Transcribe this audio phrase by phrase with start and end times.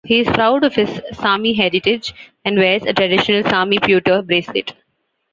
[0.03, 2.11] He is proud of his Sami heritage,
[2.43, 4.73] and wears a traditional Sami pewter bracelet.